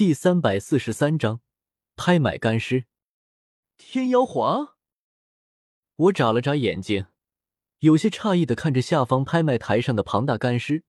[0.00, 1.42] 第三百四十三章
[1.94, 2.86] 拍卖干尸。
[3.76, 4.76] 天妖皇，
[5.96, 7.08] 我眨了眨眼睛，
[7.80, 10.84] 有些诧异的看着下方拍卖台上的庞大干尸。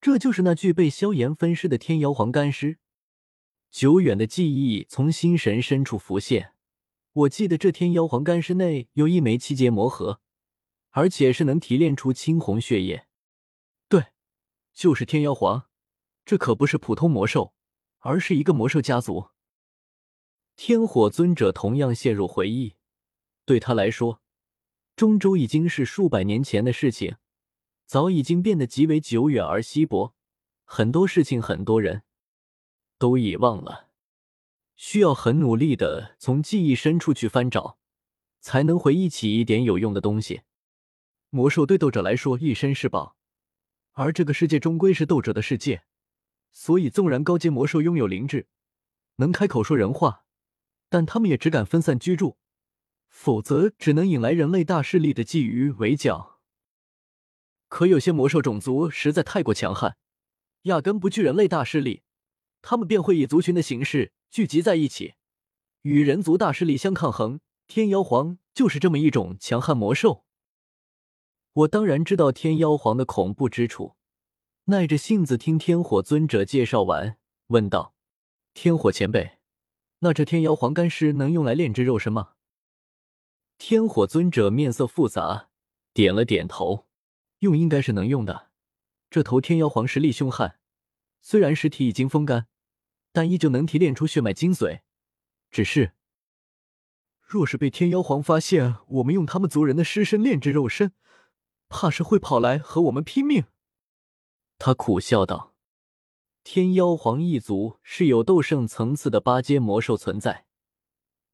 [0.00, 2.78] 这就是那具被萧炎分尸的天妖皇干尸。
[3.70, 6.54] 久远的记忆从心神深处浮现，
[7.12, 10.22] 我记得这天妖皇干尸内有一枚七阶魔核，
[10.92, 13.08] 而且是能提炼出青红血液。
[13.90, 14.06] 对，
[14.72, 15.68] 就是天妖皇，
[16.24, 17.52] 这可不是普通魔兽，
[18.02, 19.30] 而是一个魔兽家族。
[20.54, 22.74] 天火尊者同样陷入回忆，
[23.44, 24.20] 对他来说，
[24.94, 27.16] 中州已经是数百年前的事情。
[27.86, 30.14] 早已经变得极为久远而稀薄，
[30.64, 32.04] 很多事情、很多人
[32.98, 33.90] 都遗忘了，
[34.76, 37.78] 需要很努力的从记忆深处去翻找，
[38.40, 40.42] 才能回忆起一点有用的东西。
[41.28, 43.16] 魔兽对斗者来说一身是宝，
[43.92, 45.82] 而这个世界终归是斗者的世界，
[46.52, 48.46] 所以纵然高阶魔兽拥有灵智，
[49.16, 50.24] 能开口说人话，
[50.88, 52.36] 但他们也只敢分散居住，
[53.08, 56.40] 否则只能引来人类大势力的觊觎围剿。
[57.68, 59.96] 可有些魔兽种族实在太过强悍，
[60.62, 62.02] 压根不惧人类大势力，
[62.60, 65.14] 他们便会以族群的形式聚集在一起，
[65.80, 67.40] 与人族大势力相抗衡。
[67.66, 70.26] 天妖皇就是这么一种强悍魔兽。
[71.54, 73.96] 我当然知道天妖皇的恐怖之处，
[74.66, 77.18] 耐着性子听天火尊者介绍完，
[77.48, 77.96] 问道
[78.54, 79.38] ：“天火前辈，
[79.98, 82.34] 那这天妖皇干尸能用来炼制肉身吗？”
[83.58, 85.48] 天火尊者面色复杂，
[85.92, 86.86] 点了点头。
[87.40, 88.50] 用应该是能用的。
[89.10, 90.60] 这头天妖皇实力凶悍，
[91.20, 92.46] 虽然尸体已经风干，
[93.10, 94.82] 但依旧能提炼出血脉精髓。
[95.50, 95.94] 只是，
[97.20, 100.92] 若是被天妖皇发现我们用他们族人的尸身炼制肉身，
[101.68, 103.46] 怕是会跑来和我们拼命。
[104.64, 105.56] 他苦笑道
[106.44, 110.46] ：“天妖皇一族是有斗圣层次的八阶魔兽存在，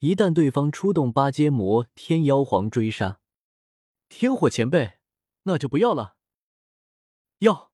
[0.00, 3.20] 一旦对方出动八阶魔，天妖皇追杀，
[4.08, 4.94] 天火前辈。”
[5.46, 6.16] 那就不要了。
[7.38, 7.70] 要，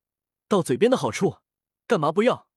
[0.49, 1.39] 到嘴边的好处，
[1.87, 2.49] 干嘛不要？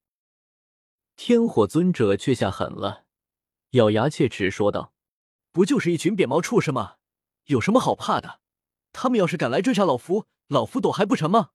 [1.16, 3.06] 天火尊者却下狠了，
[3.70, 4.94] 咬牙切齿说道
[5.54, 6.98] ：“不就是一群扁毛畜生吗？
[7.46, 8.42] 有什么好怕的？
[8.92, 11.52] 他们要是敢来追杀老夫，老夫躲还不成吗？”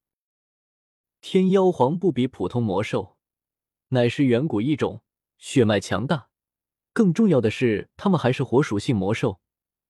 [1.21, 3.16] 天妖皇不比普通魔兽，
[3.88, 5.03] 乃是远古异种，
[5.38, 6.28] 血脉强大。
[6.93, 9.41] 更重要的是，他们还是火属性魔兽，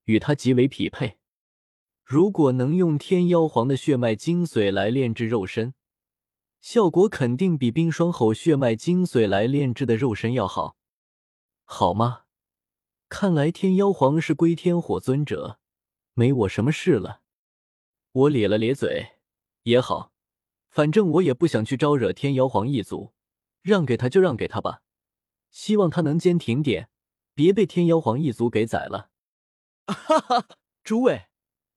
[0.04, 1.19] 与他极为匹配。
[2.04, 5.75] 如果能用天妖皇的血脉精髓来炼制肉身，
[6.60, 10.76] 效果肯定比冰霜吼血脉精髓来炼制的肉身要好，
[11.64, 12.22] 好吗？
[13.08, 15.60] 看来天妖皇是归天火尊者，
[16.14, 17.20] 没我什么事了。
[18.10, 19.19] 我咧了咧嘴，
[19.62, 20.12] 也好，
[20.76, 23.14] 反正我也不想去招惹天妖皇一族，
[23.62, 24.82] 让给他就让给他吧，
[25.50, 26.91] 希望他能坚挺点，
[27.32, 29.09] 别被天妖皇一族给宰了。
[29.87, 30.48] 哈哈，
[30.84, 31.28] 诸位。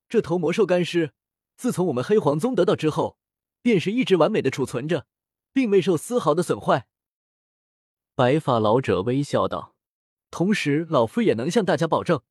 [0.09, 1.13] 这头魔兽干尸，
[1.55, 3.17] 自从我们黑皇宗得到之后，
[3.61, 5.07] 便是一直完美的储存着，
[5.53, 6.89] 并未受丝毫的损坏。
[8.16, 9.77] 白发老者微笑道
[10.29, 12.21] ：“同时，老夫也能向大家保证，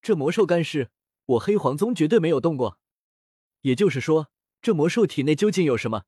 [0.00, 0.92] 这魔兽干尸，
[1.26, 2.78] 我黑皇宗绝对没有动过。
[3.62, 4.28] 也就是说，
[4.64, 6.04] 这魔兽体内究竟有什么，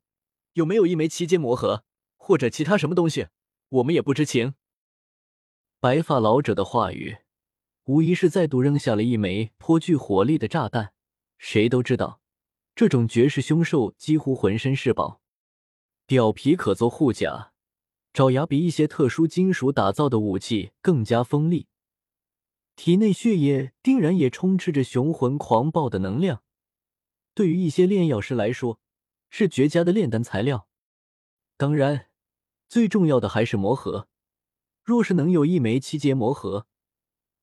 [0.54, 1.84] 有没有一枚七阶魔核，
[2.16, 3.26] 或者其他什么东西，
[3.68, 4.54] 我们也不知情。”
[5.78, 7.18] 白发老者的话语，
[7.84, 10.94] 无疑是再度扔下了一枚颇具火力的炸弹。
[11.36, 12.22] 谁都知道，
[12.74, 15.20] 这种绝世凶兽几乎浑身是宝，
[16.06, 17.52] 表皮可做护甲，
[18.14, 21.66] 爪牙比一些特殊金属打造的武器更加锋利，
[22.74, 26.42] 体内血液定然也充斥着雄浑狂暴的能量。
[27.36, 28.80] 对于一些炼药师来说，
[29.28, 30.66] 是绝佳的炼丹材料。
[31.58, 32.08] 当然，
[32.66, 34.08] 最重要的还是魔核。
[34.82, 36.66] 若是能有一枚七阶魔核，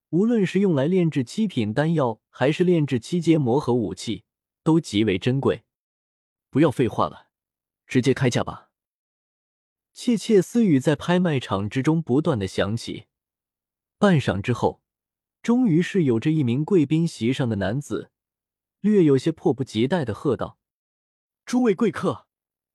[0.09, 4.23] 无论是用来炼制七品丹药，还是炼制七阶魔核武器，
[4.63, 5.63] 都极为珍贵。
[6.49, 7.27] 不要废话了，
[7.85, 8.71] 直接开价吧！
[9.93, 13.05] 窃窃私语在拍卖场之中不断的响起。
[13.99, 14.81] 半晌之后，
[15.43, 18.09] 终于是有着一名贵宾席上的男子，
[18.83, 20.57] 略有些迫不及待的喝道
[21.47, 22.27] ：“诸位贵客，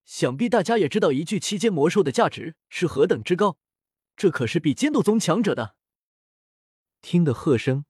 [0.06, 3.58] 想必大家也知道一具七阶魔兽的价值是何等之高，
[4.16, 5.76] 这可是比尖斗宗强者的。”
[7.02, 7.84] 听得喝声，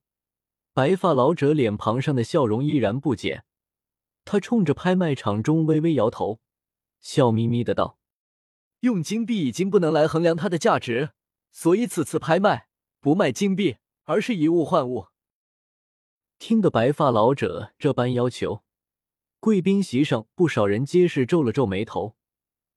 [0.72, 3.44] 白发老者脸庞上的笑容依然不减。
[4.24, 6.40] 他冲着拍卖场中微微摇头，
[7.00, 8.00] 笑眯眯的道
[8.80, 11.12] ：“用金币已经不能来衡量它的价值，
[11.52, 12.66] 所以此次拍卖
[12.98, 15.06] 不卖金币，而是以物换物。”
[16.38, 18.62] 听得白发老者这般要求，
[19.40, 22.16] 贵宾席上不少人皆是皱了皱眉头，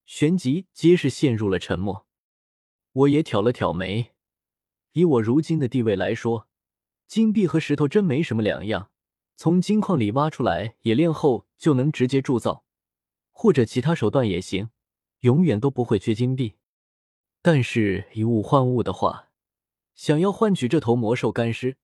[0.03, 2.07] 旋即皆是陷入了沉默。
[2.91, 4.13] 我也挑了挑眉，
[4.93, 6.47] 以我如今的地位来说，
[7.07, 8.89] 金币和石头真没什么两样，
[9.35, 12.65] 从金矿里挖出来冶炼后就能直接铸造，
[13.29, 14.71] 或者其他手段也行，
[15.19, 16.55] 永远都不会缺金币。
[17.43, 19.29] 但是以物换物的话，
[19.93, 21.77] 想要换取这头魔兽干尸，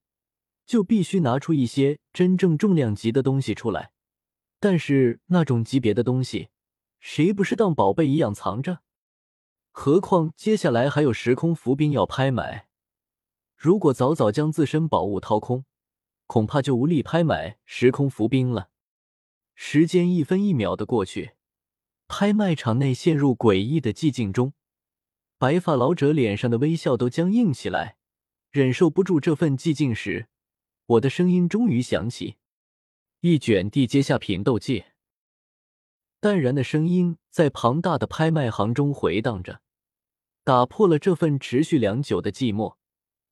[0.68, 3.90] 就必须拿出一些真正重量级的东西出来。
[4.60, 6.50] 但是那种级别的东西，
[7.00, 8.80] 谁不是当宝贝一样藏着？
[9.70, 12.68] 何况接下来还有时空浮冰要拍卖，
[13.56, 15.64] 如果早早将自身宝物掏空，
[16.26, 18.68] 恐怕就无力拍买时空浮冰了。
[19.54, 21.32] 时间一分一秒的过去，
[22.08, 24.52] 拍卖场内陷入诡异的寂静中。
[25.38, 27.96] 白发老者脸上的微笑都僵硬起来，
[28.50, 30.28] 忍受不住这份寂静时，
[30.88, 32.36] 我的声音终于响起
[33.20, 34.86] ：“一卷地阶下品斗技。”
[36.18, 39.60] 淡然的声音在庞大的拍卖行中回荡着，
[40.44, 42.76] 打破了这份持续良久的寂寞。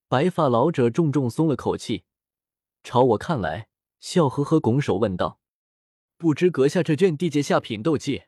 [0.07, 2.05] 白发老者重重松了口气，
[2.85, 3.69] 朝我看来，
[4.01, 5.41] 笑呵呵拱手问道
[6.19, 8.25] ：“不知阁下这卷地阶下品斗技，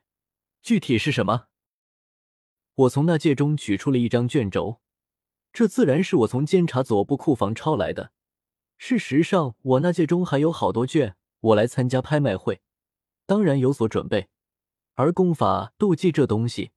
[0.63, 1.45] 具体是什么？”
[2.73, 4.81] 我从那戒中取出了一张卷轴，
[5.53, 8.11] 这自然是我从监察左部库房抄来的。
[8.81, 12.61] 事实上，我那戒中还有好多卷，我来参加拍卖会，
[13.25, 14.29] 当然有所准备。
[14.93, 16.71] 而功法斗技这东西，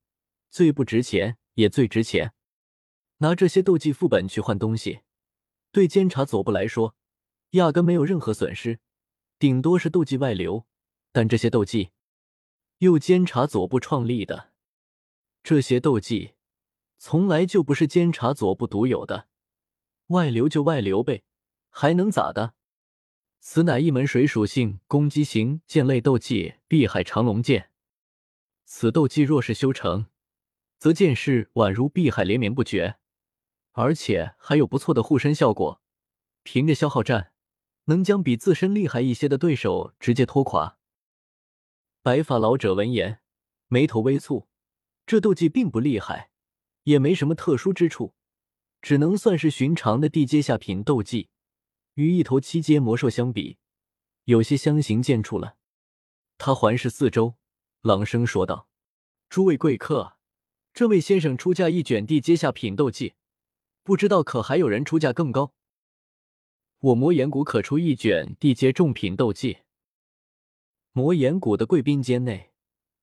[0.51, 2.35] 最不值钱也最值钱。
[3.19, 5.03] 拿这些斗技副本去换东西，
[5.71, 6.97] 对监察左部来说，
[7.51, 8.81] 压根没有任何损失，
[9.39, 10.67] 顶多是斗技外流。
[11.13, 11.91] 但这些斗技，
[12.79, 14.51] 又监察左部创立的。
[15.45, 16.33] 这些斗技
[16.99, 19.29] 从来就不是监察左部独有的，
[20.09, 21.23] 外流就外流呗，
[21.75, 22.55] 还能咋的？
[23.41, 27.71] 此乃一门水属性攻击型剑类斗技——碧海长龙剑。
[28.65, 30.07] 此斗技若是修成，
[30.79, 32.99] 则剑势宛如碧海连绵不绝，
[33.73, 35.83] 而且还有不错的护身效果。
[36.45, 37.33] 凭着消耗战，
[37.87, 40.79] 能将比自身厉害一些的对手直接拖垮。
[42.03, 43.21] 白发老者闻言，
[43.69, 44.47] 眉头微蹙。
[45.07, 46.31] 这斗技并不厉害，
[46.85, 48.15] 也没什么特殊之处，
[48.81, 51.31] 只能算是寻常的地阶下品斗技。
[51.95, 53.59] 与一头七阶魔兽相比，
[54.25, 55.57] 有些相形见绌了。
[56.39, 57.35] 他环视四周，
[57.83, 58.69] 朗声说道
[59.29, 60.17] ：“诸位贵客，
[60.73, 63.15] 这位先生出价一卷地阶下品斗技，
[63.83, 65.53] 不知道可还有人出价更高？
[66.79, 69.59] 我魔岩谷可出一卷地阶重品斗技。”
[70.93, 72.51] 魔岩谷的贵宾间内。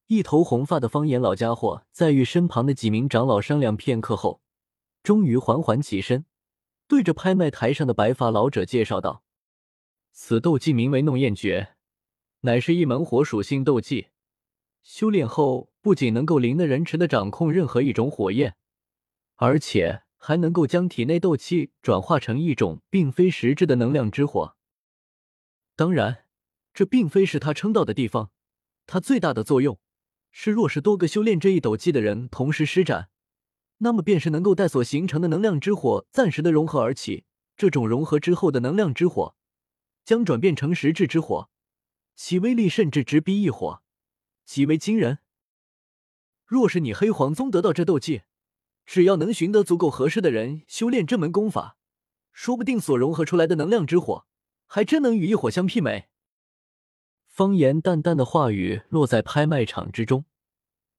[0.07, 4.41] 一头红发的方言老家伙在与身旁的几名长老商量片刻后，
[5.03, 6.25] 终于缓缓起身，
[6.89, 9.23] 对着拍卖台上的白发老者介绍道
[10.11, 11.75] ：“此斗技名为弄焰诀，
[12.41, 14.07] 乃是一门火属性斗技。
[14.81, 18.55] 修炼后，不仅能够灵的人持的掌控任何一种火焰，
[19.35, 24.55] 而且还能够将体内斗气转化成一种并非实质的能量之火。
[25.75, 26.25] 当然，
[26.73, 28.31] 这并非是他称道的地方，
[28.87, 29.79] 他最大的作用。”
[30.31, 33.09] 是，若是多个修炼这一斗技的人同时施展，
[33.79, 37.25] 那么便是能够带所形成的能量之火暂时的融合而起。
[37.57, 39.35] 这种融合之后的能量之火，
[40.05, 41.49] 将转变成实质之火，
[42.15, 43.81] 其威力甚至直逼异火，
[44.45, 45.19] 极为惊人。
[46.45, 48.21] 若是你黑黄宗得到这斗技，
[48.85, 51.77] 只要能寻得足够合适的人修炼这门功法，
[52.31, 54.25] 说不定所融合出来的能量之火，
[54.65, 56.07] 还真能与异火相媲美。
[57.27, 60.23] 方言淡淡的话语落在拍卖场之中，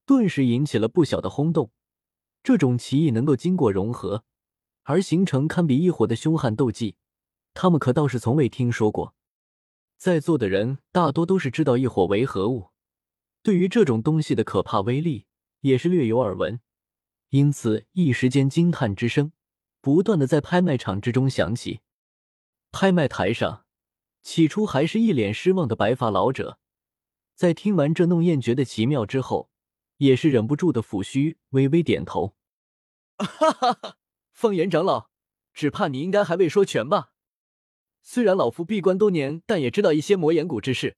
[0.04, 1.72] 顿时引起了不小的轰动。
[2.42, 4.24] 这种奇异能够经过融合
[4.84, 6.96] 而形成堪比异火的凶悍斗技，
[7.54, 9.14] 他们可倒是从未听说过。
[9.98, 12.70] 在座的人大多都是知道异火为何物，
[13.42, 15.26] 对于这种东西的可怕威力
[15.60, 16.60] 也是略有耳闻，
[17.28, 19.32] 因此一时间惊叹之声
[19.80, 21.80] 不断的在拍卖场之中响起。
[22.72, 23.64] 拍卖台上。
[24.22, 26.58] 起初还是一脸失望的白发老者，
[27.34, 29.49] 在听完这弄焰诀的奇妙之后，
[30.00, 32.34] 也是忍不住的抚须，微微点头。
[33.18, 33.96] 哈哈哈，
[34.32, 35.10] 方言长老，
[35.52, 37.12] 只怕你应该还未说全吧？
[38.02, 40.96] 虽然老夫闭关多年，但也知道一些魔岩谷之事。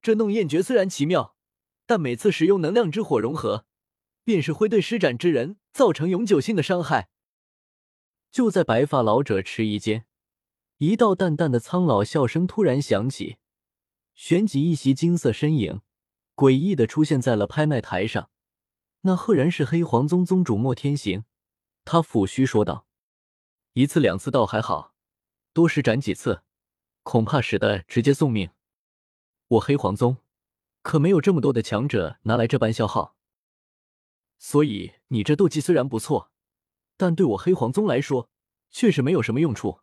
[0.00, 1.36] 这弄焰诀虽然奇妙，
[1.86, 3.66] 但每次使用能量之火融合，
[4.22, 7.08] 便是会对施展之人造成永久性的伤害。
[8.30, 10.06] 就在白发老者迟疑间。
[10.78, 13.38] 一道淡淡的苍老笑声突然响起，
[14.14, 15.80] 旋即一袭金色身影
[16.36, 18.30] 诡异的出现在了拍卖台上。
[19.02, 21.24] 那赫然是黑黄宗宗主莫天行。
[21.84, 22.86] 他抚须说道
[23.74, 24.94] ：“一次两次倒还好，
[25.52, 26.42] 多施展几次，
[27.04, 28.50] 恐怕使得直接送命。
[29.46, 30.16] 我黑黄宗
[30.82, 33.16] 可没有这么多的强者拿来这般消耗。
[34.38, 36.32] 所以你这斗技虽然不错，
[36.96, 38.28] 但对我黑黄宗来说，
[38.70, 39.80] 确实没有什么用处。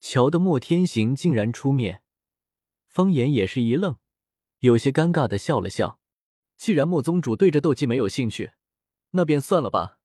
[0.00, 2.02] 瞧得莫天行竟然出面，
[2.86, 3.98] 方言也是一愣，
[4.60, 5.99] 有些尴尬的笑了笑。
[6.60, 8.52] 既然莫宗主对这斗技没有兴趣，
[9.12, 9.98] 那便算了吧。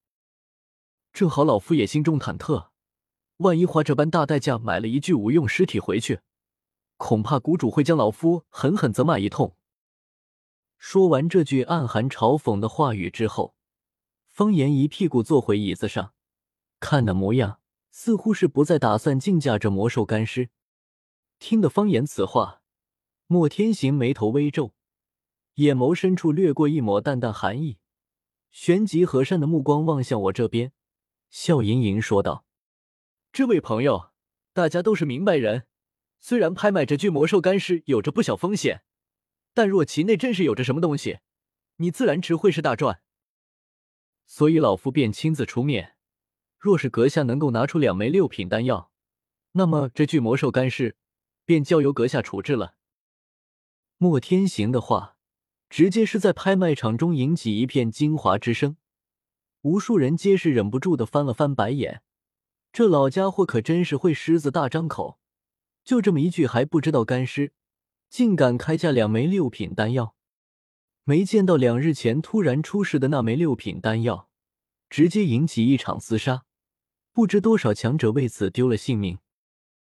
[1.12, 2.70] 正好老夫也心中忐忑，
[3.40, 6.22] 万一花这般大代价买了一具无用尸体回去，
[6.96, 9.58] 恐怕谷主会将老夫狠狠责骂一通。
[10.78, 13.54] 说完这句暗含嘲讽的话语之后，
[14.30, 16.14] 方言一屁股坐回椅子上，
[16.80, 17.60] 看那模样。
[17.92, 20.50] 似乎是不再打算竞价这魔兽干尸。
[21.38, 22.62] 听得方言此话，
[23.28, 24.75] 莫天行眉头微皱，
[25.56, 27.78] 眼眸深处掠过一抹淡淡寒意，
[28.52, 30.74] 旋即和善的目光望向我这边，
[31.30, 32.46] 笑盈盈说道
[33.32, 34.12] ：“这位朋友，
[34.54, 35.68] 大家都是明白人，
[36.20, 38.84] 虽然拍卖这具魔兽干尸有着不小风险，
[39.54, 41.20] 但若其内真是有着什么东西，
[41.78, 43.02] 你自然值会是大赚。
[44.26, 45.94] 所以老夫便亲自出面。”
[46.58, 48.92] 若是阁下能够拿出两枚六品丹药，
[49.52, 50.98] 那么这具魔兽干尸
[51.46, 52.76] 便交由阁下处置了。
[53.98, 55.15] 莫天行的话，
[55.76, 58.78] 直接是在拍卖场中引起一片惊哗之声，
[59.64, 62.02] 无数人皆是忍不住的翻了翻白眼。
[62.72, 65.20] 这老家伙可真是会狮子大张口，
[65.84, 67.52] 就这么一句还不知道干尸，
[68.10, 70.16] 竟敢开价两枚六品丹药。
[71.04, 74.30] 没见到两日前突然出世的那枚六品丹药，
[74.90, 76.46] 直接引起一场厮杀。
[77.12, 79.18] 不知多少强者为此丢了性命。